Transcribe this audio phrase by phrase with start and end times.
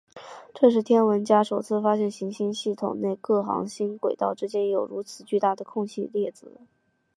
[0.55, 6.59] 这是天文学家首次发现行星系统内各行星轨道之间有如此巨大空隙的例子。